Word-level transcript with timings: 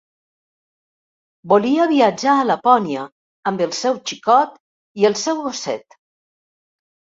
Volia 1.53 1.85
viatjar 1.91 2.37
a 2.39 2.47
Lapònia 2.53 3.05
amb 3.53 3.63
el 3.67 3.77
seu 3.83 4.01
xicot 4.13 4.59
i 5.03 5.09
el 5.13 5.21
seu 5.27 5.47
gosset. 5.47 6.01